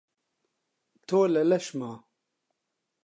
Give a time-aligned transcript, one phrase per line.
[1.07, 1.91] تۆ لە لەشما